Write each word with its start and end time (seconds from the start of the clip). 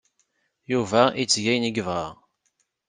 Yuba 0.71 1.01
itteg 1.21 1.45
ayen 1.51 1.67
ay 1.69 1.73
yebɣa. 1.75 2.05